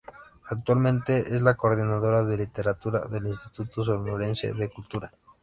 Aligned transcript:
Actualmente 0.49 1.19
es 1.35 1.43
la 1.43 1.53
Coordinadora 1.53 2.23
de 2.23 2.35
Literatura 2.37 3.05
del 3.05 3.27
Instituto 3.27 3.83
Sonorense 3.83 4.51
de 4.51 4.67
Cultura. 4.67 5.13